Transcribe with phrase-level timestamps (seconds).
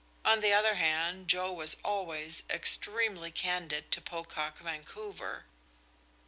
[0.25, 5.45] On the other hand Joe was always extremely candid to Pocock Vancouver.